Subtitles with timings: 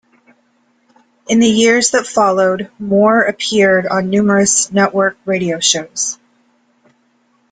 [1.29, 6.17] In the years that followed, Moore appeared on numerous network radio shows.